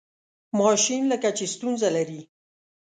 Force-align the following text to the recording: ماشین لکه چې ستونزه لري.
ماشین 0.59 1.01
لکه 1.11 1.29
چې 1.37 1.45
ستونزه 1.53 1.89
لري. 1.95 2.21